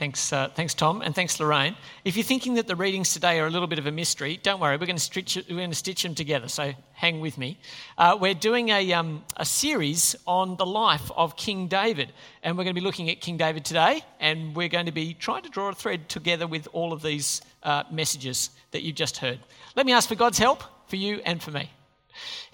[0.00, 1.76] Thanks, uh, thanks, Tom, and thanks, Lorraine.
[2.06, 4.58] If you're thinking that the readings today are a little bit of a mystery, don't
[4.58, 4.78] worry.
[4.78, 7.60] We're going to stitch, we're going to stitch them together, so hang with me.
[7.98, 12.64] Uh, we're doing a, um, a series on the life of King David, and we're
[12.64, 15.50] going to be looking at King David today, and we're going to be trying to
[15.50, 19.38] draw a thread together with all of these uh, messages that you've just heard.
[19.76, 21.70] Let me ask for God's help for you and for me.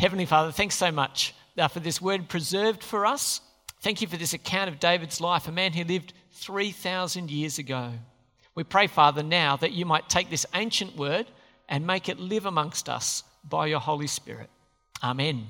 [0.01, 3.41] Heavenly Father, thanks so much uh, for this word preserved for us.
[3.83, 7.93] Thank you for this account of David's life, a man who lived 3,000 years ago.
[8.55, 11.27] We pray, Father, now that you might take this ancient word
[11.69, 14.51] and make it live amongst us by your Holy Spirit.
[15.03, 15.49] Amen.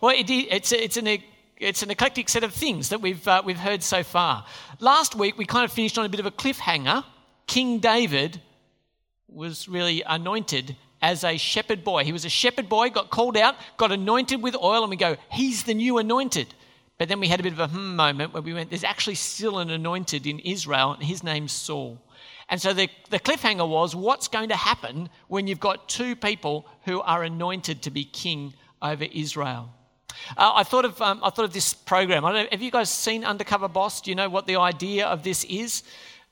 [0.00, 1.18] Well, it, it's, it's, an,
[1.58, 4.44] it's an eclectic set of things that we've, uh, we've heard so far.
[4.80, 7.04] Last week, we kind of finished on a bit of a cliffhanger.
[7.46, 8.40] King David
[9.28, 12.04] was really anointed as a shepherd boy.
[12.04, 15.16] He was a shepherd boy, got called out, got anointed with oil, and we go,
[15.30, 16.54] He's the new anointed.
[16.98, 19.16] But then we had a bit of a hmm moment where we went, there's actually
[19.16, 22.00] still an anointed in Israel, and his name's Saul.
[22.48, 26.66] And so the, the cliffhanger was what's going to happen when you've got two people
[26.84, 29.70] who are anointed to be king over Israel?
[30.36, 32.24] Uh, I, thought of, um, I thought of this program.
[32.24, 34.00] I don't know, have you guys seen Undercover Boss?
[34.00, 35.82] Do you know what the idea of this is?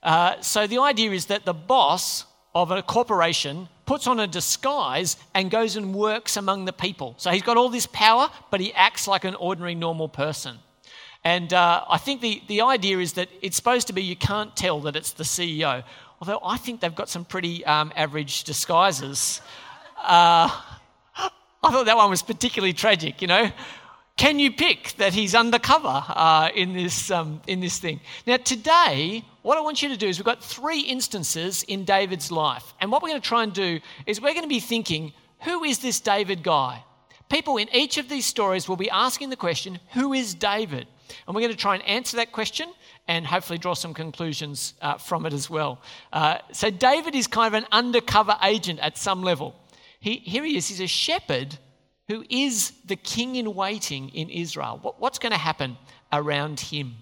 [0.02, 5.16] Uh, so the idea is that the boss of a corporation puts on a disguise
[5.34, 7.14] and goes and works among the people.
[7.18, 10.58] So he's got all this power, but he acts like an ordinary, normal person.
[11.24, 14.54] And uh, I think the, the idea is that it's supposed to be you can't
[14.54, 15.82] tell that it's the CEO.
[16.20, 19.40] Although I think they've got some pretty um, average disguises.
[19.98, 20.48] Uh,
[21.16, 23.50] I thought that one was particularly tragic, you know.
[24.16, 28.00] Can you pick that he's undercover uh, in, this, um, in this thing?
[28.28, 32.30] Now, today, what I want you to do is we've got three instances in David's
[32.30, 32.74] life.
[32.80, 35.64] And what we're going to try and do is we're going to be thinking, who
[35.64, 36.84] is this David guy?
[37.28, 40.86] People in each of these stories will be asking the question, who is David?
[41.26, 42.72] And we're going to try and answer that question
[43.08, 45.82] and hopefully draw some conclusions uh, from it as well.
[46.12, 49.56] Uh, so, David is kind of an undercover agent at some level.
[49.98, 51.58] He, here he is, he's a shepherd
[52.08, 54.78] who is the king in waiting in Israel.
[54.82, 55.76] What, what's going to happen
[56.12, 56.94] around him?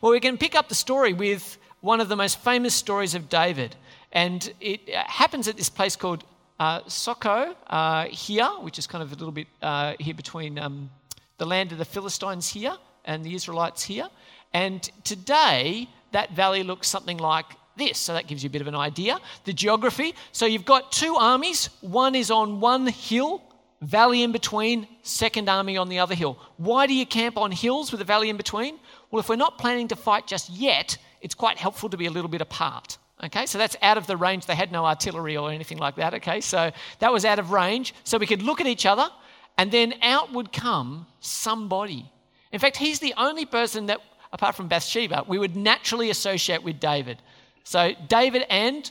[0.00, 3.28] Well, we can pick up the story with one of the most famous stories of
[3.28, 3.76] David.
[4.12, 6.24] And it uh, happens at this place called
[6.58, 10.90] uh, Soko uh, here, which is kind of a little bit uh, here between um,
[11.38, 14.08] the land of the Philistines here and the Israelites here.
[14.52, 17.98] And today, that valley looks something like this.
[17.98, 19.18] So that gives you a bit of an idea.
[19.44, 20.14] The geography.
[20.32, 21.68] So you've got two armies.
[21.82, 23.42] One is on one hill
[23.82, 26.38] valley in between, second army on the other hill.
[26.56, 28.78] Why do you camp on hills with a valley in between?
[29.10, 32.10] Well, if we're not planning to fight just yet, it's quite helpful to be a
[32.10, 32.98] little bit apart.
[33.24, 34.44] Okay, so that's out of the range.
[34.44, 36.14] They had no artillery or anything like that.
[36.14, 37.94] Okay, so that was out of range.
[38.04, 39.08] So we could look at each other,
[39.56, 42.10] and then out would come somebody.
[42.52, 44.00] In fact, he's the only person that,
[44.32, 47.18] apart from Bathsheba, we would naturally associate with David.
[47.64, 48.90] So David and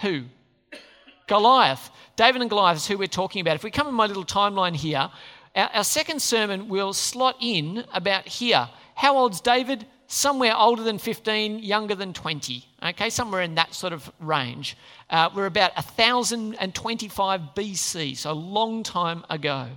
[0.00, 0.24] who?
[1.28, 1.90] Goliath.
[2.16, 3.54] David and Goliath is who we're talking about.
[3.54, 5.08] If we come in my little timeline here,
[5.54, 8.68] our, our second sermon will slot in about here.
[8.96, 9.86] How old's David?
[10.08, 12.64] Somewhere older than 15, younger than 20.
[12.82, 14.76] Okay, somewhere in that sort of range.
[15.10, 19.68] Uh, we're about 1025 BC, so a long time ago.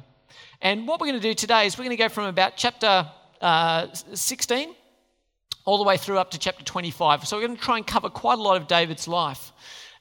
[0.62, 3.10] And what we're going to do today is we're going to go from about chapter
[3.42, 4.74] uh, 16
[5.66, 7.28] all the way through up to chapter 25.
[7.28, 9.52] So we're going to try and cover quite a lot of David's life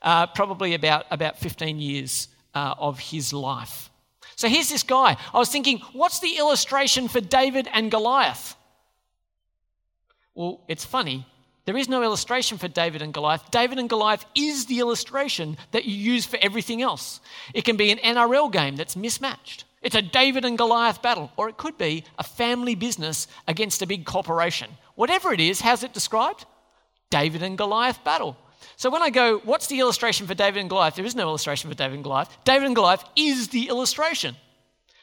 [0.03, 3.91] uh, probably about, about 15 years uh, of his life.
[4.37, 5.17] So here's this guy.
[5.35, 8.57] I was thinking, what's the illustration for David and Goliath?
[10.35, 11.27] Well, it's funny.
[11.67, 13.51] There is no illustration for David and Goliath.
[13.51, 17.21] David and Goliath is the illustration that you use for everything else.
[17.55, 19.65] It can be an NRL game that's mismatched.
[19.83, 23.87] It's a David and Goliath battle, or it could be a family business against a
[23.87, 24.71] big corporation.
[24.95, 26.45] Whatever it is, how's it described?
[27.09, 28.37] David and Goliath battle.
[28.77, 30.95] So when I go, what's the illustration for David and Goliath?
[30.95, 32.37] There is no illustration for David and Goliath.
[32.45, 34.37] David and Goliath is the illustration.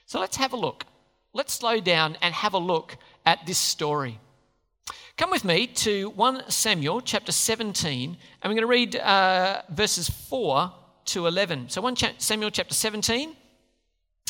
[0.06, 0.86] So let's have a look.
[1.34, 4.20] Let's slow down and have a look at this story.
[5.18, 10.10] Come with me to 1 Samuel chapter 17, and we're going to read uh, verses
[10.10, 10.72] 4
[11.06, 11.70] to 11.
[11.70, 13.36] So 1 Samuel chapter 17,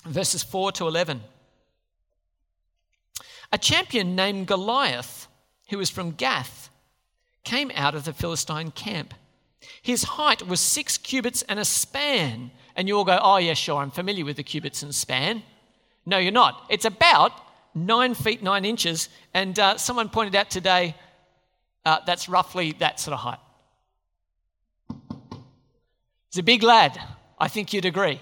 [0.06, 1.22] verses 4 to 11.
[3.52, 5.28] A champion named Goliath,
[5.70, 6.67] who was from Gath,
[7.48, 9.14] came out of the Philistine camp.
[9.82, 12.52] His height was six cubits and a span.
[12.76, 15.44] And you all go, oh, yeah, sure, I'm familiar with the cubits and span.
[16.06, 16.66] No, you're not.
[16.70, 17.32] It's about
[17.74, 19.08] nine feet, nine inches.
[19.34, 20.94] And uh, someone pointed out today
[21.86, 23.40] uh, that's roughly that sort of height.
[26.30, 27.00] He's a big lad.
[27.40, 28.20] I think you'd agree.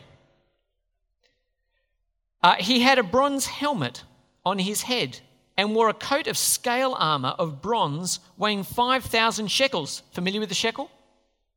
[2.44, 4.04] Uh, he had a bronze helmet
[4.45, 5.19] on his head
[5.57, 10.04] and wore a coat of scale armor of bronze weighing 5,000 shekels.
[10.12, 10.90] Familiar with the shekel?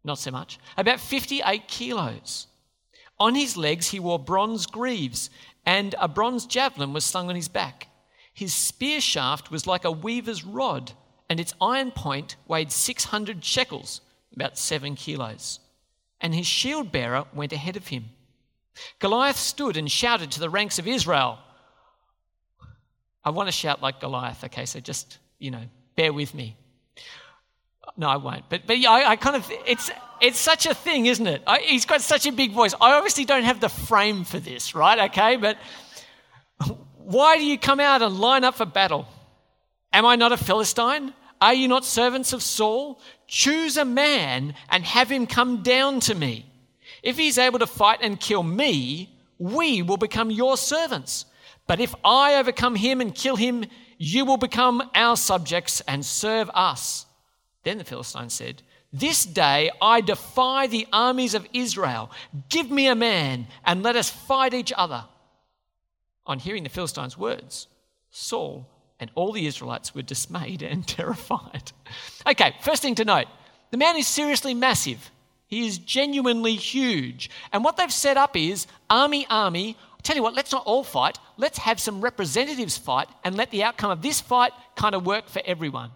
[0.04, 0.58] Not so much.
[0.76, 2.46] About 58 kilos.
[3.18, 5.30] On his legs, he wore bronze greaves,
[5.66, 7.88] and a bronze javelin was slung on his back.
[8.32, 10.92] His spear shaft was like a weaver's rod,
[11.28, 14.00] and its iron point weighed 600 shekels,
[14.34, 15.58] about seven kilos.
[16.20, 18.10] And his shield bearer went ahead of him.
[19.00, 21.40] Goliath stood and shouted to the ranks of Israel.
[23.24, 25.62] I want to shout like Goliath, okay, so just, you know,
[25.96, 26.56] bear with me.
[27.96, 28.48] No, I won't.
[28.48, 31.42] But, but yeah, I, I kind of, it's, it's such a thing, isn't it?
[31.46, 32.74] I, he's got such a big voice.
[32.80, 35.10] I obviously don't have the frame for this, right?
[35.10, 35.58] Okay, but
[36.96, 39.06] why do you come out and line up for battle?
[39.92, 41.12] Am I not a Philistine?
[41.40, 43.00] Are you not servants of Saul?
[43.26, 46.46] Choose a man and have him come down to me.
[47.02, 51.24] If he's able to fight and kill me, we will become your servants.
[51.68, 53.66] But if I overcome him and kill him,
[53.98, 57.06] you will become our subjects and serve us.
[57.62, 58.62] Then the Philistine said,
[58.92, 62.10] This day I defy the armies of Israel.
[62.48, 65.04] Give me a man and let us fight each other.
[66.26, 67.68] On hearing the Philistine's words,
[68.10, 68.66] Saul
[68.98, 71.72] and all the Israelites were dismayed and terrified.
[72.26, 73.26] Okay, first thing to note
[73.70, 75.10] the man is seriously massive.
[75.46, 77.30] He is genuinely huge.
[77.52, 79.76] And what they've set up is army, army.
[80.02, 81.18] Tell you what, let's not all fight.
[81.36, 85.28] Let's have some representatives fight and let the outcome of this fight kind of work
[85.28, 85.90] for everyone.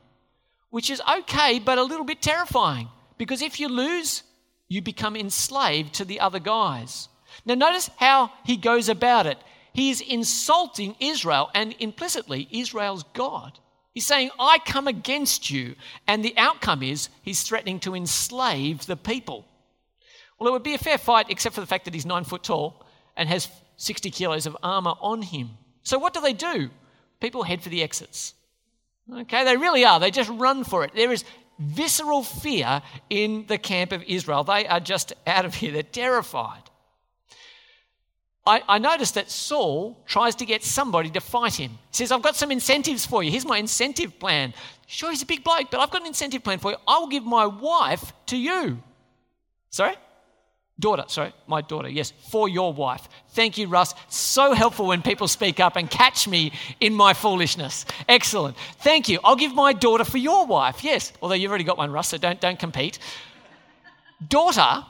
[0.70, 2.88] Which is okay, but a little bit terrifying.
[3.19, 4.22] Because if you lose,
[4.69, 7.08] you become enslaved to the other guys.
[7.44, 9.38] Now, notice how he goes about it.
[9.72, 13.58] He's insulting Israel and implicitly Israel's God.
[13.94, 15.75] He's saying, I come against you.
[16.06, 19.46] And the outcome is he's threatening to enslave the people.
[20.38, 22.43] Well, it would be a fair fight, except for the fact that he's nine foot
[22.43, 22.84] tall
[23.16, 25.50] and has 60 kilos of armor on him.
[25.82, 26.70] So, what do they do?
[27.20, 28.34] People head for the exits.
[29.12, 29.98] Okay, they really are.
[30.00, 30.92] They just run for it.
[30.94, 31.24] There is
[31.58, 34.44] visceral fear in the camp of Israel.
[34.44, 35.72] They are just out of here.
[35.72, 36.62] They're terrified.
[38.44, 41.70] I, I noticed that Saul tries to get somebody to fight him.
[41.70, 43.30] He says, I've got some incentives for you.
[43.30, 44.52] Here's my incentive plan.
[44.86, 46.76] Sure, he's a big bloke, but I've got an incentive plan for you.
[46.86, 48.82] I will give my wife to you.
[49.70, 49.94] Sorry?
[50.80, 53.08] Daughter, sorry, my daughter, yes, for your wife.
[53.30, 53.94] Thank you, Russ.
[54.08, 57.84] So helpful when people speak up and catch me in my foolishness.
[58.08, 58.56] Excellent.
[58.80, 59.20] Thank you.
[59.22, 61.12] I'll give my daughter for your wife, yes.
[61.20, 62.98] Although you've already got one, Russ, so don't, don't compete.
[64.26, 64.84] Daughter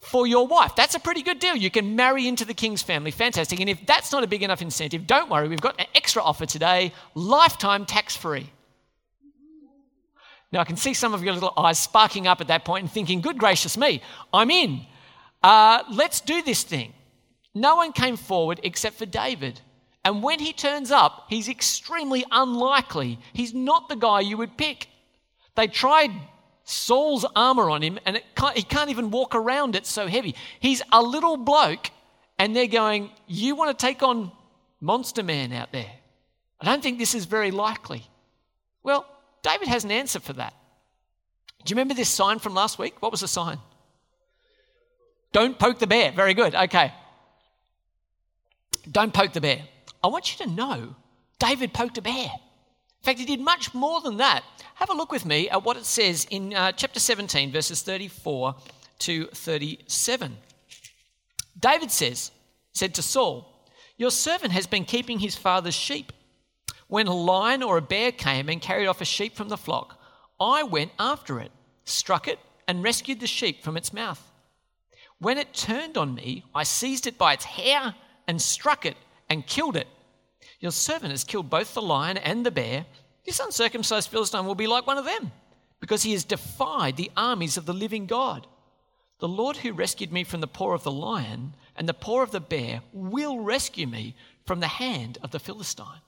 [0.00, 0.76] for your wife.
[0.76, 1.56] That's a pretty good deal.
[1.56, 3.10] You can marry into the king's family.
[3.10, 3.60] Fantastic.
[3.60, 5.48] And if that's not a big enough incentive, don't worry.
[5.48, 8.50] We've got an extra offer today lifetime tax free.
[10.52, 12.90] Now, I can see some of your little eyes sparking up at that point and
[12.90, 14.00] thinking, good gracious me,
[14.32, 14.86] I'm in.
[15.42, 16.92] Uh, let's do this thing.
[17.54, 19.60] No one came forward except for David.
[20.04, 23.18] And when he turns up, he's extremely unlikely.
[23.32, 24.88] He's not the guy you would pick.
[25.54, 26.10] They tried
[26.64, 30.34] Saul's armor on him, and can't, he can't even walk around it so heavy.
[30.60, 31.90] He's a little bloke,
[32.38, 34.30] and they're going, You want to take on
[34.80, 35.90] Monster Man out there?
[36.60, 38.04] I don't think this is very likely.
[38.82, 39.06] Well,
[39.42, 40.54] David has an answer for that.
[41.64, 43.00] Do you remember this sign from last week?
[43.00, 43.58] What was the sign?
[45.32, 46.12] Don't poke the bear.
[46.12, 46.54] Very good.
[46.54, 46.92] Okay.
[48.90, 49.62] Don't poke the bear.
[50.02, 50.94] I want you to know
[51.38, 52.30] David poked a bear.
[53.00, 54.42] In fact, he did much more than that.
[54.74, 58.54] Have a look with me at what it says in uh, chapter 17, verses 34
[59.00, 60.36] to 37.
[61.58, 62.30] David says,
[62.72, 63.66] said to Saul,
[63.96, 66.12] Your servant has been keeping his father's sheep.
[66.86, 70.00] When a lion or a bear came and carried off a sheep from the flock,
[70.40, 71.52] I went after it,
[71.84, 74.22] struck it, and rescued the sheep from its mouth.
[75.20, 77.94] When it turned on me, I seized it by its hair
[78.26, 78.96] and struck it
[79.28, 79.88] and killed it.
[80.60, 82.86] Your servant has killed both the lion and the bear.
[83.24, 85.32] This uncircumcised Philistine will be like one of them,
[85.80, 88.46] because he has defied the armies of the living God.
[89.18, 92.30] The Lord who rescued me from the paw of the lion and the paw of
[92.30, 94.14] the bear will rescue me
[94.46, 96.00] from the hand of the Philistine.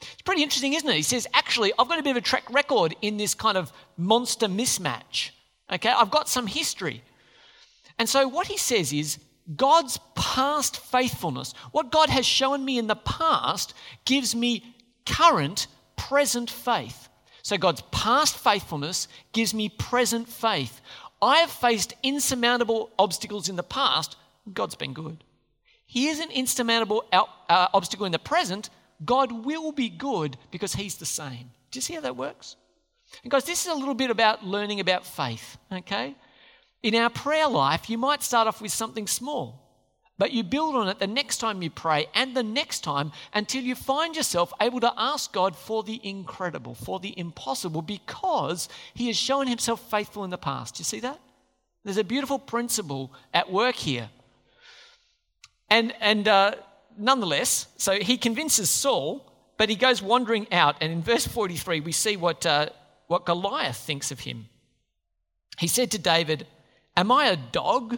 [0.00, 0.94] It's pretty interesting, isn't it?
[0.94, 3.72] He says, actually, I've got a bit of a track record in this kind of
[3.96, 5.30] monster mismatch.
[5.72, 7.02] Okay, I've got some history.
[7.98, 9.18] And so what he says is,
[9.56, 13.74] God's past faithfulness, what God has shown me in the past,
[14.04, 14.74] gives me
[15.06, 17.08] current, present faith.
[17.42, 20.80] So God's past faithfulness gives me present faith.
[21.22, 24.16] I have faced insurmountable obstacles in the past,
[24.52, 25.24] God's been good.
[25.86, 28.68] Here's an insurmountable uh, obstacle in the present,
[29.04, 31.50] God will be good because He's the same.
[31.70, 32.56] Do you see how that works?
[33.22, 36.14] And guys, this is a little bit about learning about faith, okay?
[36.82, 39.64] In our prayer life, you might start off with something small.
[40.18, 43.62] but you build on it the next time you pray and the next time until
[43.62, 49.06] you find yourself able to ask God for the incredible, for the impossible, because He
[49.06, 50.80] has shown Himself faithful in the past.
[50.80, 51.20] You see that?
[51.84, 54.10] There's a beautiful principle at work here.
[55.70, 56.54] And, and uh,
[56.98, 60.76] nonetheless, so he convinces Saul, but he goes wandering out.
[60.80, 62.70] And in verse 43, we see what, uh,
[63.06, 64.46] what Goliath thinks of him.
[65.58, 66.46] He said to David,
[66.98, 67.96] Am I a dog?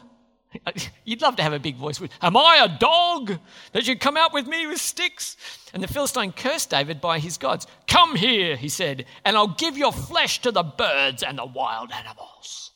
[1.07, 1.99] You'd love to have a big voice.
[1.99, 3.39] With Am I a dog
[3.73, 5.39] that you come out with me with sticks?
[5.73, 7.67] And the Philistine cursed David by his gods.
[7.87, 11.91] Come here, he said, and I'll give your flesh to the birds and the wild
[11.93, 12.73] animals.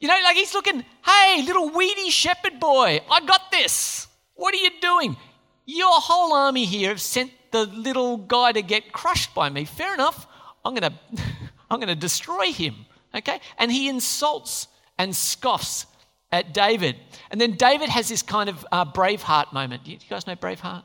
[0.00, 4.08] You know, like he's looking, hey, little weedy shepherd boy, I got this.
[4.34, 5.18] What are you doing?
[5.66, 9.66] Your whole army here have sent the little guy to get crushed by me.
[9.66, 10.26] Fair enough.
[10.64, 11.22] I'm going to
[11.68, 12.86] I'm going to destroy him.
[13.14, 13.40] Okay?
[13.58, 15.86] And he insults and scoffs
[16.32, 16.96] at David.
[17.30, 19.84] And then David has this kind of uh, Braveheart moment.
[19.84, 20.82] Do you guys know Braveheart?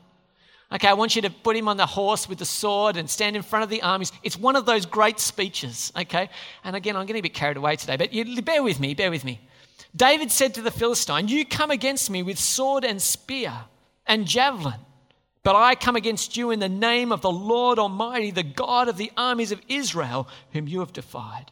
[0.72, 3.36] Okay, I want you to put him on the horse with the sword and stand
[3.36, 4.10] in front of the armies.
[4.22, 6.30] It's one of those great speeches, okay?
[6.64, 9.10] And again, I'm getting a bit carried away today, but you, bear with me, bear
[9.10, 9.40] with me.
[9.94, 13.52] David said to the Philistine, You come against me with sword and spear
[14.06, 14.80] and javelin,
[15.42, 18.96] but I come against you in the name of the Lord Almighty, the God of
[18.96, 21.50] the armies of Israel, whom you have defied.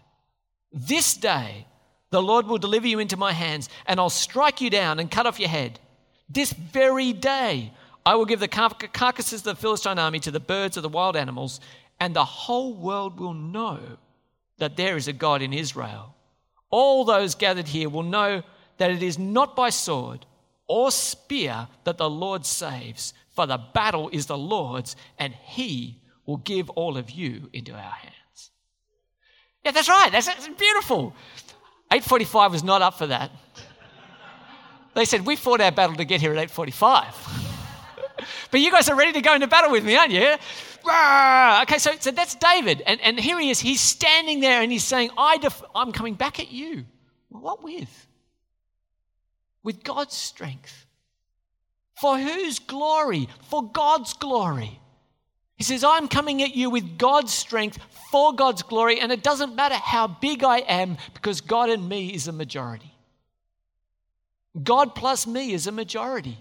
[0.73, 1.67] This day
[2.11, 5.26] the Lord will deliver you into my hands, and I'll strike you down and cut
[5.26, 5.79] off your head.
[6.29, 7.73] This very day
[8.05, 11.17] I will give the carcasses of the Philistine army to the birds of the wild
[11.17, 11.61] animals,
[11.99, 13.81] and the whole world will know
[14.59, 16.14] that there is a God in Israel.
[16.71, 18.43] All those gathered here will know
[18.79, 20.26] that it is not by sword
[20.67, 26.38] or spear that the Lord saves, for the battle is the Lord's, and he will
[26.38, 28.50] give all of you into our hands.
[29.64, 30.11] Yeah, that's right.
[30.12, 31.14] That's, that's beautiful.
[31.92, 33.30] 845 was not up for that.
[34.94, 37.47] They said, we fought our battle to get here at 845.
[38.50, 40.35] But you guys are ready to go into battle with me, aren't you?
[41.62, 42.82] Okay, so, so that's David.
[42.87, 43.61] And, and here he is.
[43.61, 46.85] He's standing there and he's saying, I def- I'm coming back at you.
[47.28, 48.06] what with?
[49.62, 50.87] With God's strength.
[52.00, 53.28] For whose glory?
[53.42, 54.79] For God's glory.
[55.61, 57.79] He says, I'm coming at you with God's strength
[58.11, 62.14] for God's glory, and it doesn't matter how big I am because God and me
[62.14, 62.95] is a majority.
[64.62, 66.38] God plus me is a majority.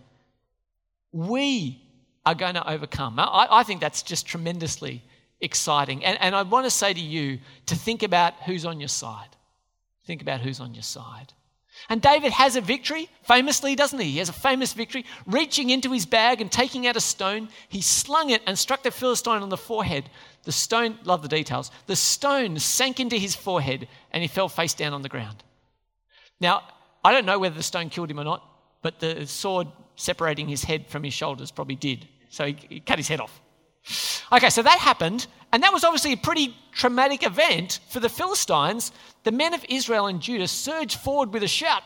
[1.11, 1.81] We
[2.25, 3.19] are going to overcome.
[3.19, 5.03] I, I think that's just tremendously
[5.41, 6.05] exciting.
[6.05, 9.35] And, and I want to say to you to think about who's on your side.
[10.05, 11.33] Think about who's on your side.
[11.87, 14.11] And David has a victory, famously, doesn't he?
[14.11, 15.05] He has a famous victory.
[15.25, 18.91] Reaching into his bag and taking out a stone, he slung it and struck the
[18.91, 20.09] Philistine on the forehead.
[20.43, 24.73] The stone, love the details, the stone sank into his forehead and he fell face
[24.73, 25.43] down on the ground.
[26.39, 26.63] Now,
[27.03, 28.43] I don't know whether the stone killed him or not,
[28.81, 32.07] but the sword separating his head from his shoulders probably did.
[32.29, 33.41] So he, he cut his head off.
[34.31, 38.91] Okay, so that happened, and that was obviously a pretty traumatic event for the Philistines.
[39.23, 41.83] The men of Israel and Judah surged forward with a shout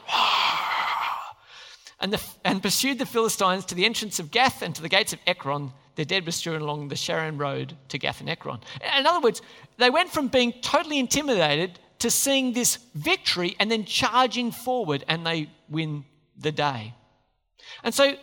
[1.99, 5.13] and, the, and pursued the Philistines to the entrance of Gath and to the gates
[5.13, 5.71] of Ekron.
[5.95, 8.59] Their dead were strewn along the Sharon road to Gath and Ekron.
[8.97, 9.41] In other words,
[9.77, 15.25] they went from being totally intimidated to seeing this victory and then charging forward, and
[15.25, 16.03] they win
[16.37, 16.93] the day.
[17.83, 18.15] And so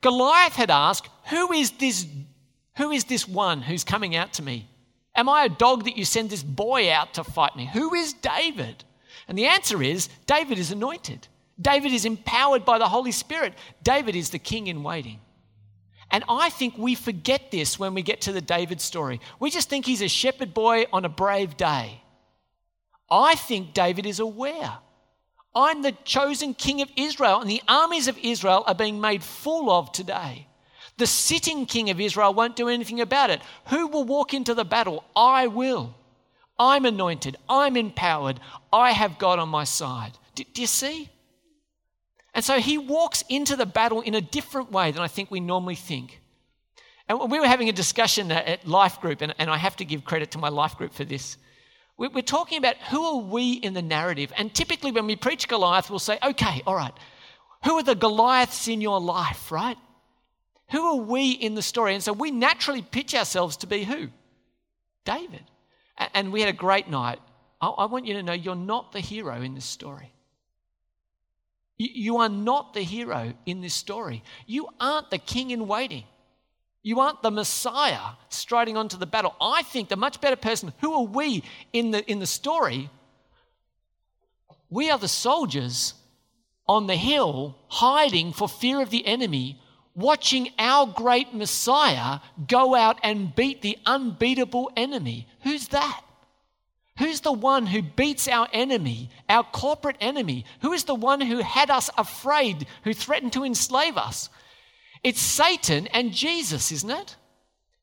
[0.00, 2.06] Goliath had asked, Who is this,
[2.76, 4.68] who is this one who's coming out to me?
[5.16, 7.66] Am I a dog that you send this boy out to fight me?
[7.72, 8.84] Who is David?
[9.26, 11.26] And the answer is David is anointed.
[11.60, 13.54] David is empowered by the Holy Spirit.
[13.82, 15.20] David is the king in waiting.
[16.10, 19.20] And I think we forget this when we get to the David story.
[19.40, 22.02] We just think he's a shepherd boy on a brave day.
[23.10, 24.78] I think David is aware
[25.56, 29.70] I'm the chosen king of Israel, and the armies of Israel are being made full
[29.70, 30.48] of today.
[30.98, 33.40] The sitting king of Israel won't do anything about it.
[33.66, 35.04] Who will walk into the battle?
[35.14, 35.94] I will.
[36.58, 37.36] I'm anointed.
[37.48, 38.40] I'm empowered.
[38.72, 40.12] I have God on my side.
[40.34, 41.10] Do, do you see?
[42.32, 45.40] And so he walks into the battle in a different way than I think we
[45.40, 46.20] normally think.
[47.08, 50.04] And we were having a discussion at Life Group, and, and I have to give
[50.04, 51.36] credit to my Life Group for this.
[51.98, 54.32] We're talking about who are we in the narrative.
[54.36, 56.92] And typically, when we preach Goliath, we'll say, okay, all right,
[57.64, 59.78] who are the Goliaths in your life, right?
[60.70, 61.94] Who are we in the story?
[61.94, 64.08] And so we naturally pitch ourselves to be who?
[65.04, 65.44] David.
[66.14, 67.18] And we had a great night.
[67.60, 70.12] I want you to know you're not the hero in this story.
[71.78, 74.22] You are not the hero in this story.
[74.46, 76.04] You aren't the king in waiting.
[76.82, 79.34] You aren't the Messiah striding onto the battle.
[79.40, 81.42] I think the much better person, who are we
[81.72, 82.90] in the, in the story?
[84.70, 85.94] We are the soldiers
[86.68, 89.60] on the hill, hiding for fear of the enemy,
[89.96, 95.26] watching our great Messiah go out and beat the unbeatable enemy.
[95.42, 96.02] Who's that?
[96.98, 100.44] Who's the one who beats our enemy, our corporate enemy?
[100.62, 104.30] Who is the one who had us afraid, who threatened to enslave us?
[105.02, 107.16] It's Satan and Jesus, isn't it?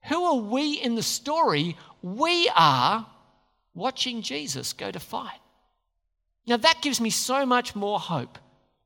[0.05, 1.77] Who are we in the story?
[2.01, 3.07] We are
[3.73, 5.39] watching Jesus go to fight.
[6.45, 8.37] Now, that gives me so much more hope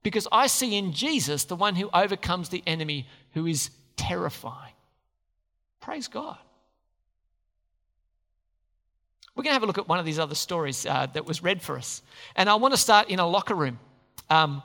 [0.03, 4.73] because I see in Jesus the one who overcomes the enemy who is terrifying.
[5.79, 6.37] Praise God.
[9.35, 11.43] We're going to have a look at one of these other stories uh, that was
[11.43, 12.01] read for us.
[12.35, 13.79] And I want to start in a locker room.
[14.29, 14.63] Um,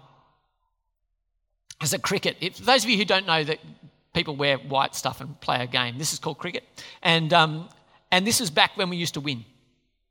[1.82, 3.58] as a cricket, if, those of you who don't know that
[4.14, 6.64] people wear white stuff and play a game, this is called cricket.
[7.02, 7.68] And, um,
[8.10, 9.44] and this is back when we used to win.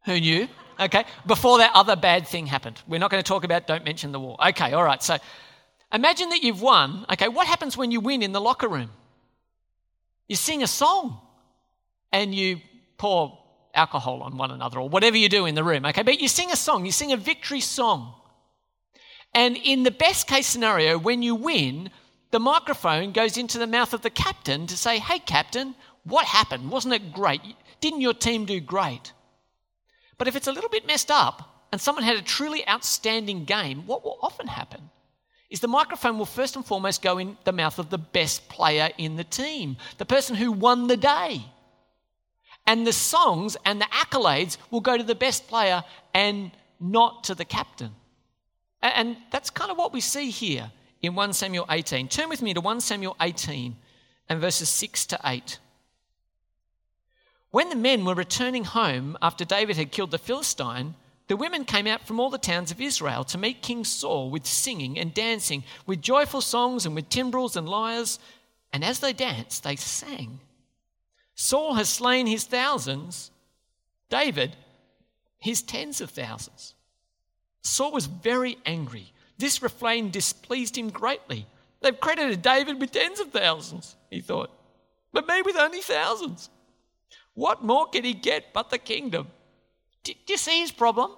[0.05, 0.47] Who knew?
[0.79, 2.81] Okay, before that other bad thing happened.
[2.87, 4.37] We're not going to talk about don't mention the war.
[4.49, 5.01] Okay, all right.
[5.01, 5.17] So
[5.93, 7.05] imagine that you've won.
[7.11, 8.89] Okay, what happens when you win in the locker room?
[10.27, 11.19] You sing a song
[12.11, 12.61] and you
[12.97, 13.37] pour
[13.73, 15.85] alcohol on one another or whatever you do in the room.
[15.85, 18.13] Okay, but you sing a song, you sing a victory song.
[19.33, 21.89] And in the best case scenario, when you win,
[22.31, 26.71] the microphone goes into the mouth of the captain to say, Hey, captain, what happened?
[26.71, 27.41] Wasn't it great?
[27.79, 29.13] Didn't your team do great?
[30.21, 33.87] But if it's a little bit messed up and someone had a truly outstanding game,
[33.87, 34.91] what will often happen
[35.49, 38.91] is the microphone will first and foremost go in the mouth of the best player
[38.99, 41.43] in the team, the person who won the day.
[42.67, 47.33] And the songs and the accolades will go to the best player and not to
[47.33, 47.89] the captain.
[48.83, 52.09] And that's kind of what we see here in 1 Samuel 18.
[52.09, 53.75] Turn with me to 1 Samuel 18
[54.29, 55.57] and verses 6 to 8.
[57.51, 60.95] When the men were returning home after David had killed the Philistine,
[61.27, 64.45] the women came out from all the towns of Israel to meet King Saul with
[64.45, 68.19] singing and dancing, with joyful songs and with timbrels and lyres.
[68.73, 70.39] And as they danced, they sang
[71.35, 73.31] Saul has slain his thousands,
[74.09, 74.55] David
[75.39, 76.75] his tens of thousands.
[77.63, 79.11] Saul was very angry.
[79.37, 81.47] This refrain displeased him greatly.
[81.81, 84.51] They've credited David with tens of thousands, he thought,
[85.11, 86.49] but me with only thousands.
[87.33, 89.27] What more can he get but the kingdom?
[90.03, 91.11] Do, you see his problem?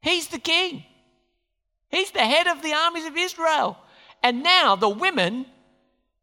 [0.00, 0.84] He's the king.
[1.90, 3.78] He's the head of the armies of Israel.
[4.22, 5.46] And now the women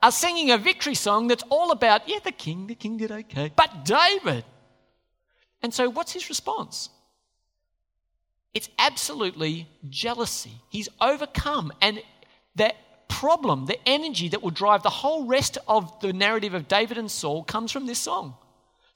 [0.02, 3.52] are singing a victory song that's all about, yeah, the king, the king did okay,
[3.56, 4.44] but David.
[5.62, 6.89] And so what's his response?
[8.54, 10.62] It's absolutely jealousy.
[10.70, 11.74] He's overcome.
[11.82, 12.02] And
[12.56, 12.76] that
[13.08, 17.10] problem, the energy that will drive the whole rest of the narrative of David and
[17.10, 18.36] Saul comes from this song.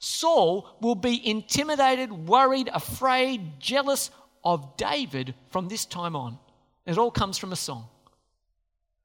[0.00, 4.10] Saul will be intimidated, worried, afraid, jealous
[4.42, 6.38] of David from this time on.
[6.86, 7.86] It all comes from a song.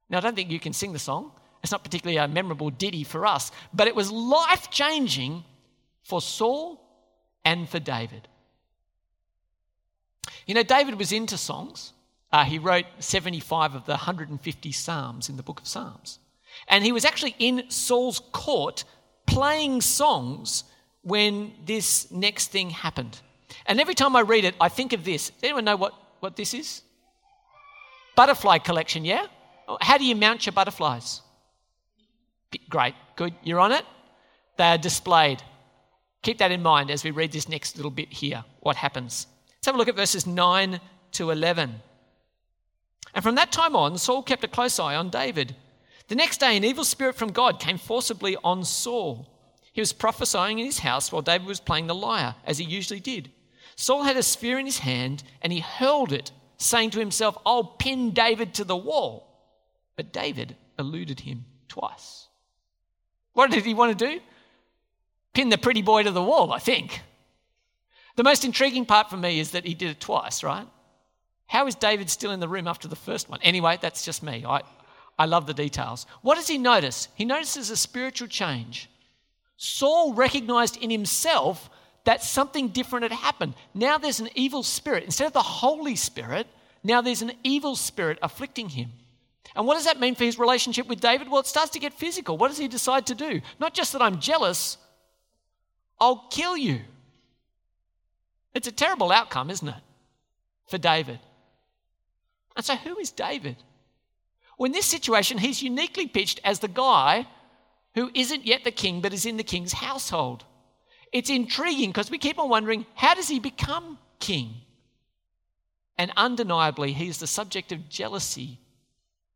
[0.10, 1.32] Now, I don't think you can sing the song.
[1.62, 5.44] It's not particularly a memorable ditty for us, but it was life changing
[6.04, 6.82] for Saul
[7.44, 8.28] and for David.
[10.46, 11.92] You know, David was into songs.
[12.32, 16.20] Uh, he wrote 75 of the 150 Psalms in the book of Psalms.
[16.70, 18.86] And he was actually in Saul's court
[19.26, 20.64] playing songs
[21.06, 23.22] when this next thing happened.
[23.68, 25.32] And every time I read it, I think of this.
[25.44, 26.82] Anyone know what, what this is?
[28.16, 29.28] Butterfly collection, yeah?
[29.82, 31.22] How do you mount your butterflies?
[32.70, 33.34] Great, good.
[33.44, 33.86] You're on it?
[34.58, 35.44] They are displayed.
[36.24, 38.44] Keep that in mind as we read this next little bit here.
[38.62, 39.28] What happens?
[39.58, 40.80] Let's have a look at verses 9
[41.14, 41.76] to 11.
[43.14, 45.56] And from that time on, Saul kept a close eye on David.
[46.08, 49.28] The next day, an evil spirit from God came forcibly on Saul.
[49.76, 53.02] He was prophesying in his house while David was playing the lyre, as he usually
[53.02, 53.30] did.
[53.76, 57.66] Saul had a spear in his hand and he hurled it, saying to himself, I'll
[57.66, 59.28] pin David to the wall.
[59.98, 62.30] But David eluded him twice.
[63.34, 64.22] What did he want to do?
[65.34, 67.02] Pin the pretty boy to the wall, I think.
[68.16, 70.68] The most intriguing part for me is that he did it twice, right?
[71.48, 73.42] How is David still in the room after the first one?
[73.42, 74.46] Anyway, that's just me.
[74.48, 74.62] I,
[75.20, 76.06] I love the details.
[76.22, 77.10] What does he notice?
[77.16, 78.90] He notices a spiritual change.
[79.58, 81.70] Saul recognized in himself
[82.04, 83.56] that something different had happened.
[83.74, 85.04] Now there's an evil spirit.
[85.04, 86.48] Instead of the Holy Spirit,
[86.84, 88.92] now there's an evil spirit afflicting him.
[89.56, 91.30] And what does that mean for his relationship with David?
[91.30, 92.38] Well, it starts to get physical.
[92.38, 93.42] What does he decide to do?
[93.60, 94.78] Not just that I'm jealous,
[96.00, 96.82] I'll kill you.
[98.54, 99.76] It's a terrible outcome, isn't it?
[100.68, 101.20] For David.
[102.56, 103.58] And so, who is David?
[104.58, 107.28] Well, in this situation, he's uniquely pitched as the guy
[107.96, 110.46] who isn't yet the king but is in the king's household.
[111.12, 114.54] It's intriguing because we keep on wondering how does he become king?
[115.98, 118.60] And undeniably, he is the subject of jealousy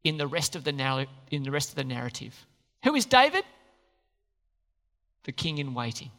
[0.03, 2.45] in the rest of the, narr- in the rest of the narrative.
[2.83, 3.45] Who is David?
[5.23, 6.11] The king in waiting.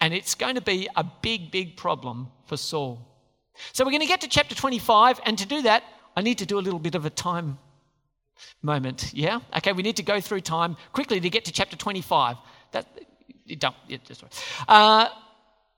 [0.00, 3.04] And it's going to be a big, big problem for Saul.
[3.72, 5.82] So we're going to get to chapter 25, and to do that,
[6.16, 7.58] I need to do a little bit of a time
[8.62, 9.12] moment.
[9.14, 9.40] Yeah?
[9.56, 12.36] Okay, we need to go through time quickly to get to chapter 25.
[12.72, 12.86] That,
[13.58, 14.24] don't, yeah, just
[14.68, 15.08] uh,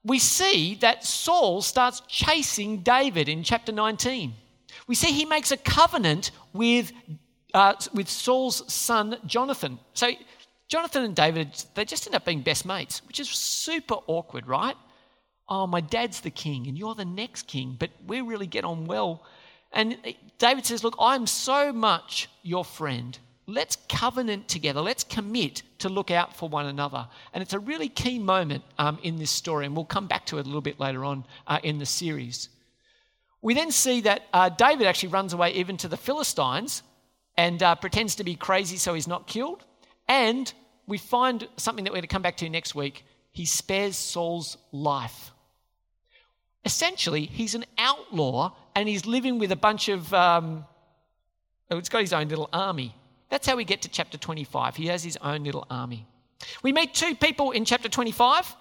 [0.04, 4.34] we see that Saul starts chasing David in chapter 19.
[4.86, 6.92] We see he makes a covenant with,
[7.54, 9.78] uh, with Saul's son Jonathan.
[9.94, 10.10] So
[10.68, 14.76] Jonathan and David, they just end up being best mates, which is super awkward, right?
[15.48, 18.86] Oh, my dad's the king and you're the next king, but we really get on
[18.86, 19.22] well.
[19.72, 19.96] And
[20.38, 23.18] David says, Look, I'm so much your friend.
[23.46, 24.80] Let's covenant together.
[24.80, 27.08] Let's commit to look out for one another.
[27.34, 30.38] And it's a really key moment um, in this story, and we'll come back to
[30.38, 32.48] it a little bit later on uh, in the series.
[33.42, 36.84] We then see that uh, David actually runs away even to the Philistines
[37.36, 39.64] and uh, pretends to be crazy so he's not killed.
[40.08, 40.52] And
[40.86, 43.04] we find something that we're going to come back to next week.
[43.32, 45.31] He spares Saul's life.
[46.64, 50.64] Essentially, he's an outlaw and he's living with a bunch of, um,
[51.70, 52.94] oh, he's got his own little army.
[53.28, 54.76] That's how we get to chapter 25.
[54.76, 56.06] He has his own little army.
[56.62, 58.54] We meet two people in chapter 25.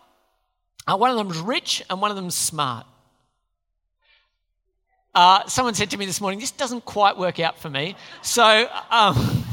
[0.88, 2.88] Uh, one of them's rich and one of them's smart.
[5.14, 7.96] Uh, someone said to me this morning, this doesn't quite work out for me.
[8.22, 9.44] So, um,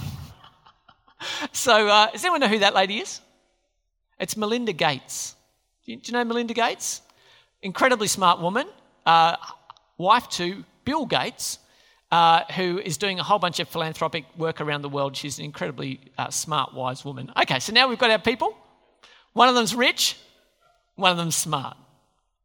[1.52, 3.20] so uh, does anyone know who that lady is?
[4.20, 5.34] It's Melinda Gates.
[5.84, 7.02] Do you, do you know Melinda Gates?
[7.62, 8.68] Incredibly smart woman,
[9.04, 9.36] uh,
[9.96, 11.58] wife to Bill Gates,
[12.12, 15.16] uh, who is doing a whole bunch of philanthropic work around the world.
[15.16, 17.32] She's an incredibly uh, smart, wise woman.
[17.36, 18.56] Okay, so now we've got our people.
[19.32, 20.16] One of them's rich,
[20.94, 21.76] one of them's smart.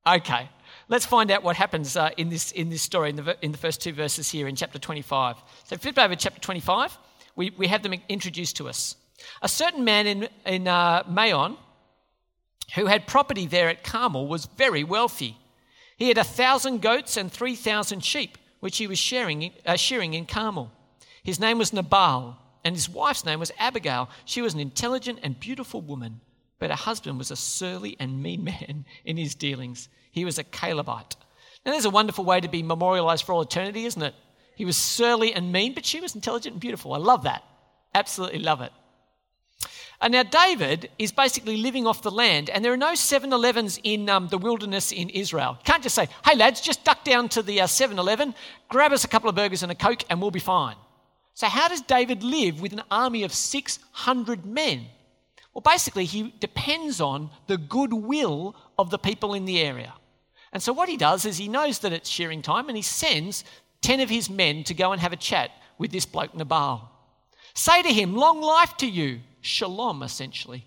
[0.06, 0.50] Okay,
[0.90, 3.58] let's find out what happens uh, in, this, in this story in the, in the
[3.58, 5.36] first two verses here in chapter 25.
[5.66, 6.98] So flip over chapter 25.
[7.36, 8.96] We, we have them introduced to us.
[9.44, 11.56] A certain man in, in uh, Maon
[12.76, 15.38] who had property there at Carmel was very wealthy.
[15.98, 20.14] He had a thousand goats and three thousand sheep, which he was sharing, uh, shearing
[20.14, 20.72] in Carmel.
[21.24, 24.10] His name was Nabal, and his wife's name was Abigail.
[24.26, 26.22] She was an intelligent and beautiful woman,
[26.60, 29.90] but her husband was a surly and mean man in his dealings.
[30.12, 31.16] He was a Calebite.
[31.66, 34.14] Now, there's a wonderful way to be memorialized for all eternity, isn't it?
[34.56, 36.94] He was surly and mean, but she was intelligent and beautiful.
[36.94, 37.44] I love that.
[37.96, 38.72] Absolutely love it.
[40.04, 43.80] And now, David is basically living off the land, and there are no 7 Elevens
[43.84, 45.58] in um, the wilderness in Israel.
[45.64, 48.36] Can't just say, hey lads, just duck down to the uh, Eleven,
[48.68, 50.76] grab us a couple of burgers and a Coke, and we'll be fine.
[51.36, 54.88] So, how does David live with an army of 600 men?
[55.54, 59.94] Well, basically, he depends on the goodwill of the people in the area.
[60.52, 63.46] And so, what he does is he knows that it's shearing time, and he sends
[63.84, 66.92] 10 of his men to go and have a chat with this bloke Nabal.
[67.54, 70.66] Say to him, Long life to you, shalom, essentially.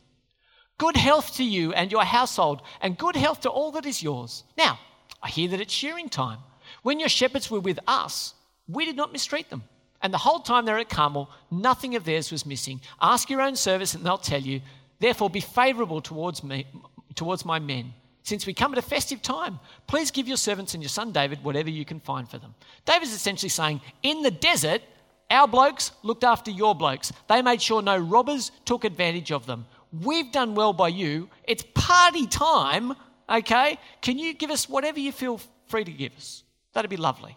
[0.78, 4.44] Good health to you and your household, and good health to all that is yours.
[4.56, 4.78] Now,
[5.22, 6.38] I hear that it's shearing time.
[6.82, 8.34] When your shepherds were with us,
[8.68, 9.64] we did not mistreat them.
[10.02, 12.80] And the whole time they're at Carmel, nothing of theirs was missing.
[13.00, 14.60] Ask your own service, and they'll tell you.
[14.98, 16.66] Therefore, be favorable towards me,
[17.14, 17.92] towards my men.
[18.22, 21.44] Since we come at a festive time, please give your servants and your son David
[21.44, 22.54] whatever you can find for them.
[22.84, 24.82] David's essentially saying, in the desert,
[25.30, 27.12] our blokes looked after your blokes.
[27.28, 29.66] They made sure no robbers took advantage of them.
[29.92, 31.28] We've done well by you.
[31.44, 32.94] It's party time,
[33.28, 33.78] okay?
[34.02, 36.44] Can you give us whatever you feel free to give us?
[36.74, 37.36] That'd be lovely.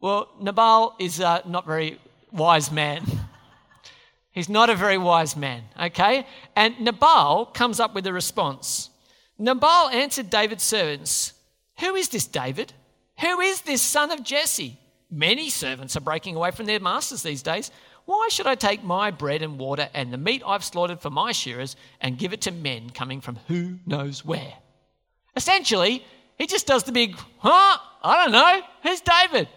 [0.00, 1.98] Well, Nabal is not very
[2.32, 3.04] wise man.
[4.32, 6.26] He's not a very wise man, okay?
[6.54, 8.90] And Nabal comes up with a response.
[9.38, 11.32] Nabal answered David's servants,
[11.80, 12.72] Who is this David?
[13.20, 14.78] Who is this son of Jesse?
[15.10, 17.70] Many servants are breaking away from their masters these days.
[18.04, 21.32] Why should I take my bread and water and the meat I've slaughtered for my
[21.32, 24.54] shearers and give it to men coming from who knows where?
[25.36, 26.04] Essentially,
[26.38, 27.78] he just does the big, huh?
[28.02, 28.62] I don't know.
[28.82, 29.48] Who's David?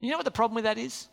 [0.00, 1.08] You know what the problem with that is?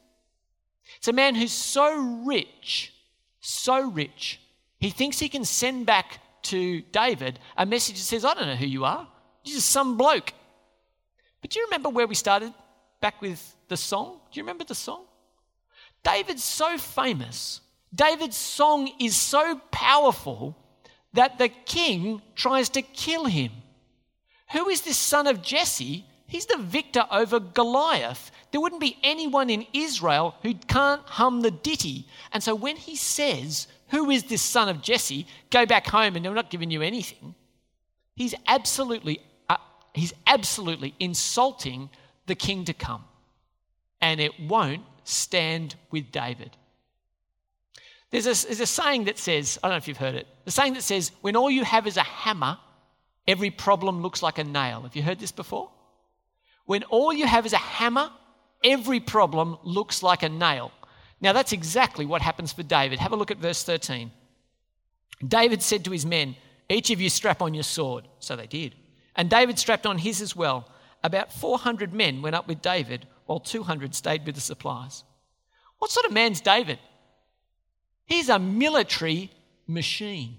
[0.98, 2.94] It's a man who's so rich,
[3.40, 4.40] so rich,
[4.82, 8.56] he thinks he can send back to David a message that says, I don't know
[8.56, 9.08] who you are.
[9.44, 10.34] You're just some bloke.
[11.40, 12.52] But do you remember where we started
[13.02, 14.20] back with the song.
[14.32, 15.04] Do you remember the song?
[16.04, 17.62] David's so famous.
[17.94, 20.56] David's song is so powerful
[21.14, 23.52] that the king tries to kill him.
[24.54, 26.06] Who is this son of Jesse?
[26.28, 28.32] He's the victor over Goliath.
[28.52, 32.08] There wouldn't be anyone in Israel who can't hum the ditty.
[32.32, 35.28] And so when he says, Who is this son of Jesse?
[35.50, 37.36] Go back home and they're not giving you anything.
[38.16, 39.58] He's absolutely, uh,
[39.94, 41.90] he's absolutely insulting
[42.32, 43.04] the king to come.
[44.00, 46.56] And it won't stand with David.
[48.10, 50.52] There's a, there's a saying that says, I don't know if you've heard it, the
[50.52, 52.58] saying that says, when all you have is a hammer,
[53.28, 54.84] every problem looks like a nail.
[54.84, 55.70] Have you heard this before?
[56.64, 58.10] When all you have is a hammer,
[58.64, 60.72] every problem looks like a nail.
[61.20, 63.00] Now, that's exactly what happens for David.
[63.00, 64.10] Have a look at verse 13.
[65.28, 66.38] David said to his men,
[66.70, 68.08] Each of you strap on your sword.
[68.20, 68.76] So they did.
[69.18, 70.72] And David strapped on his as well.
[71.04, 75.04] About 400 men went up with David, while 200 stayed with the supplies.
[75.80, 76.80] What sort of man's David?
[78.06, 79.32] He's a military
[79.68, 80.38] machine.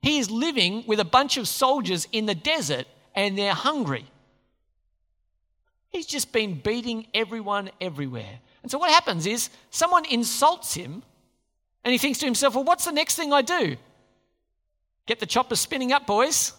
[0.00, 4.06] He is living with a bunch of soldiers in the desert and they're hungry.
[5.90, 8.40] He's just been beating everyone everywhere.
[8.62, 11.02] And so what happens is someone insults him
[11.84, 13.76] and he thinks to himself, well, what's the next thing I do?
[15.06, 16.52] Get the chopper spinning up, boys.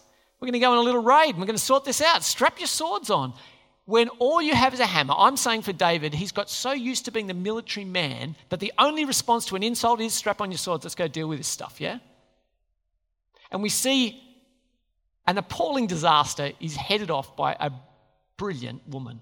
[0.45, 2.23] We're going to go on a little raid and we're going to sort this out.
[2.23, 3.34] Strap your swords on.
[3.86, 7.05] When all you have is a hammer, I'm saying for David, he's got so used
[7.05, 10.51] to being the military man that the only response to an insult is strap on
[10.51, 11.97] your swords, let's go deal with this stuff, yeah?
[13.49, 14.21] And we see
[15.25, 17.71] an appalling disaster is headed off by a
[18.38, 19.21] brilliant woman.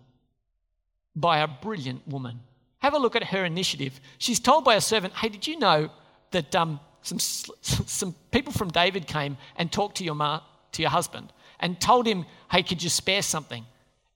[1.15, 2.41] By a brilliant woman.
[2.79, 3.97] Have a look at her initiative.
[4.17, 5.89] She's told by a servant, hey, did you know
[6.31, 7.19] that um, some,
[7.61, 10.41] some people from David came and talked to your, ma-
[10.73, 13.65] to your husband and told him, hey, could you spare something?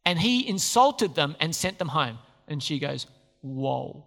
[0.06, 2.20] And he insulted them and sent them home.
[2.48, 3.08] And she goes,
[3.42, 4.06] whoa,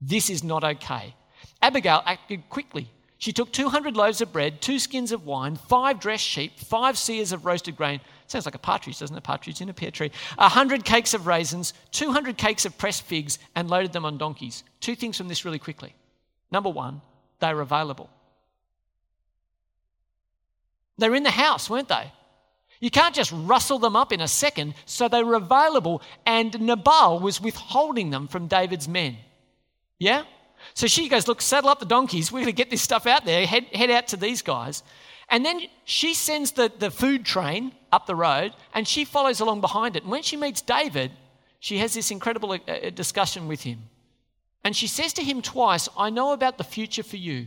[0.00, 1.14] this is not okay.
[1.62, 2.90] Abigail acted quickly.
[3.18, 7.32] She took 200 loaves of bread, two skins of wine, five dressed sheep, five seahs
[7.32, 8.00] of roasted grain.
[8.26, 9.18] Sounds like a partridge, doesn't it?
[9.18, 10.10] A partridge in a pear tree.
[10.36, 14.62] A hundred cakes of raisins, 200 cakes of pressed figs, and loaded them on donkeys.
[14.80, 15.94] Two things from this really quickly.
[16.50, 17.00] Number one,
[17.40, 18.10] they were available.
[20.98, 22.12] They were in the house, weren't they?
[22.80, 27.18] You can't just rustle them up in a second, so they were available, and Nabal
[27.20, 29.16] was withholding them from David's men.
[29.98, 30.24] Yeah?
[30.74, 32.32] So she goes, Look, saddle up the donkeys.
[32.32, 33.46] We're going to get this stuff out there.
[33.46, 34.82] Head, head out to these guys.
[35.28, 39.60] And then she sends the, the food train up the road and she follows along
[39.60, 40.02] behind it.
[40.02, 41.12] And when she meets David,
[41.60, 43.84] she has this incredible uh, uh, discussion with him.
[44.64, 47.46] And she says to him twice, I know about the future for you.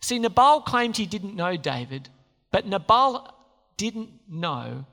[0.00, 2.08] See, Nabal claimed he didn't know David,
[2.50, 3.34] but Nabal
[3.76, 4.84] didn't know,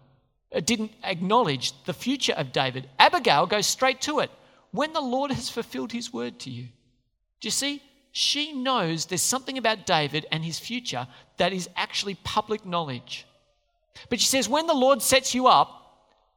[0.55, 2.89] uh, didn't acknowledge the future of David.
[2.99, 4.31] Abigail goes straight to it.
[4.71, 6.67] When the Lord has fulfilled his word to you.
[7.39, 7.81] Do you see?
[8.11, 13.27] She knows there's something about David and his future that is actually public knowledge.
[14.09, 15.77] But she says, When the Lord sets you up,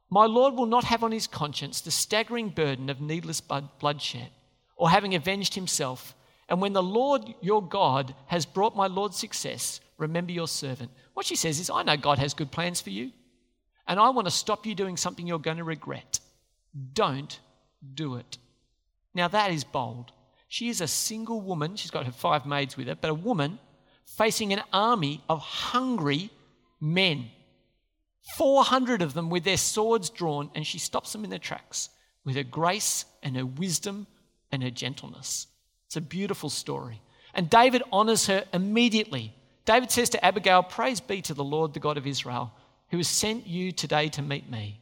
[0.09, 4.29] my Lord will not have on his conscience the staggering burden of needless bloodshed
[4.75, 6.13] or having avenged himself.
[6.51, 10.91] And when the Lord your God has brought my Lord success, remember your servant.
[11.13, 13.11] What she says is, I know God has good plans for you,
[13.87, 16.19] and I want to stop you doing something you're going to regret.
[16.91, 17.39] Don't
[17.93, 18.37] do it.
[19.13, 20.11] Now, that is bold.
[20.49, 23.57] She is a single woman, she's got her five maids with her, but a woman
[24.05, 26.31] facing an army of hungry
[26.81, 27.29] men.
[28.35, 31.91] 400 of them with their swords drawn, and she stops them in their tracks
[32.25, 34.05] with her grace and her wisdom
[34.51, 35.47] and her gentleness.
[35.91, 37.01] It's a beautiful story.
[37.33, 39.35] And David honors her immediately.
[39.65, 42.53] David says to Abigail, Praise be to the Lord, the God of Israel,
[42.91, 44.79] who has sent you today to meet me.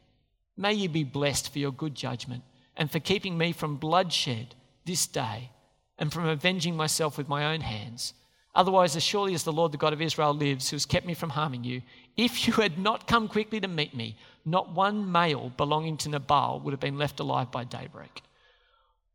[0.56, 2.44] May you be blessed for your good judgment
[2.76, 5.50] and for keeping me from bloodshed this day
[5.98, 8.14] and from avenging myself with my own hands.
[8.54, 11.14] Otherwise, as surely as the Lord, the God of Israel, lives, who has kept me
[11.14, 11.82] from harming you,
[12.16, 16.60] if you had not come quickly to meet me, not one male belonging to Nabal
[16.60, 18.22] would have been left alive by daybreak.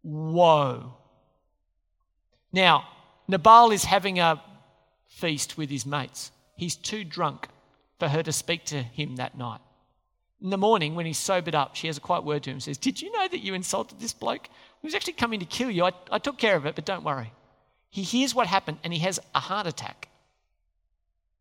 [0.02, 0.98] Whoa.
[2.56, 2.88] Now,
[3.28, 4.42] Nabal is having a
[5.08, 6.32] feast with his mates.
[6.56, 7.50] He's too drunk
[8.00, 9.60] for her to speak to him that night.
[10.42, 12.64] In the morning, when he's sobered up, she has a quiet word to him and
[12.64, 14.48] says, Did you know that you insulted this bloke?
[14.82, 15.84] He was actually coming to kill you.
[15.84, 17.34] I, I took care of it, but don't worry.
[17.90, 20.08] He hears what happened and he has a heart attack.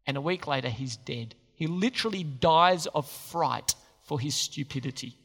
[0.09, 1.37] And a week later, he's dead.
[1.55, 5.16] He literally dies of fright for his stupidity.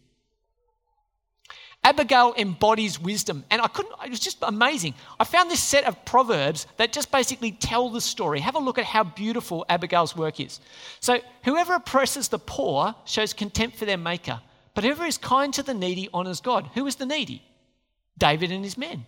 [1.83, 4.95] Abigail embodies wisdom, and I couldn't, it was just amazing.
[5.17, 8.41] I found this set of proverbs that just basically tell the story.
[8.41, 10.59] Have a look at how beautiful Abigail's work is.
[10.99, 14.41] So, whoever oppresses the poor shows contempt for their maker,
[14.73, 16.69] but whoever is kind to the needy honors God.
[16.73, 17.43] Who is the needy?
[18.17, 19.05] David and his men.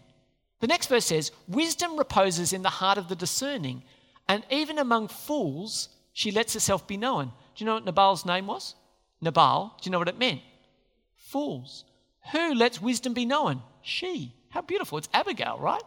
[0.61, 3.83] The next verse says, Wisdom reposes in the heart of the discerning,
[4.29, 7.25] and even among fools she lets herself be known.
[7.25, 8.75] Do you know what Nabal's name was?
[9.19, 9.75] Nabal.
[9.81, 10.41] Do you know what it meant?
[11.15, 11.83] Fools.
[12.31, 13.61] Who lets wisdom be known?
[13.81, 14.33] She.
[14.49, 14.97] How beautiful.
[14.97, 15.81] It's Abigail, right?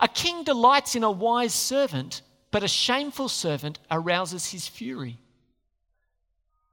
[0.00, 5.18] A king delights in a wise servant, but a shameful servant arouses his fury.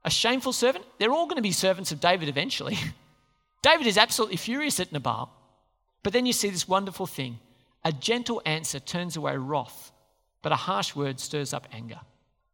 [0.04, 0.84] A shameful servant?
[0.98, 2.78] They're all going to be servants of David eventually.
[3.62, 5.30] David is absolutely furious at Nabal.
[6.02, 7.38] But then you see this wonderful thing
[7.84, 9.92] a gentle answer turns away wrath,
[10.42, 12.00] but a harsh word stirs up anger.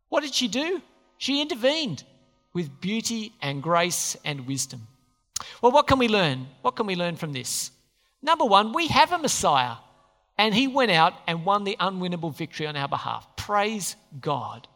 [0.08, 0.82] What did she do?
[1.18, 2.04] She intervened
[2.52, 4.86] with beauty and grace and wisdom.
[5.62, 6.46] Well, what can we learn?
[6.62, 7.70] What can we learn from this?
[8.22, 9.76] Number one, we have a Messiah,
[10.36, 13.26] and he went out and won the unwinnable victory on our behalf.
[13.36, 14.68] Praise God.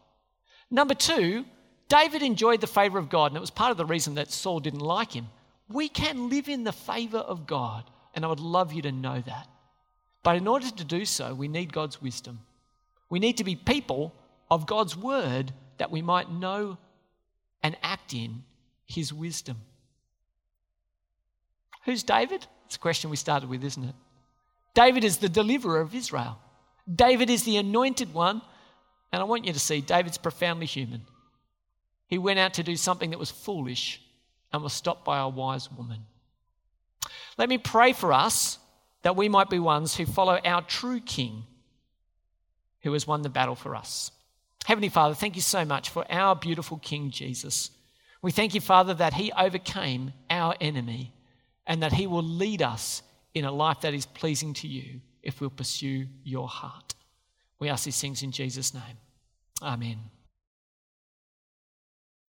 [0.70, 1.44] Number two,
[1.88, 4.60] David enjoyed the favor of God, and it was part of the reason that Saul
[4.60, 5.28] didn't like him.
[5.68, 9.22] We can live in the favor of God, and I would love you to know
[9.26, 9.48] that.
[10.22, 12.40] But in order to do so, we need God's wisdom.
[13.10, 14.14] We need to be people
[14.50, 16.78] of God's word that we might know
[17.62, 18.42] and act in
[18.86, 19.58] his wisdom.
[21.84, 22.46] Who's David?
[22.66, 23.94] It's a question we started with, isn't it?
[24.74, 26.38] David is the deliverer of Israel.
[26.92, 28.42] David is the anointed one.
[29.12, 31.02] And I want you to see David's profoundly human.
[32.08, 34.00] He went out to do something that was foolish
[34.52, 36.00] and was stopped by a wise woman.
[37.38, 38.58] Let me pray for us
[39.02, 41.44] that we might be ones who follow our true King
[42.80, 44.10] who has won the battle for us.
[44.64, 47.70] Heavenly Father, thank you so much for our beautiful King Jesus.
[48.20, 51.12] We thank you, Father, that he overcame our enemy
[51.66, 53.02] and that He will lead us
[53.34, 56.94] in a life that is pleasing to you if we'll pursue your heart.
[57.58, 58.98] We ask these things in Jesus' name.
[59.62, 59.98] Amen.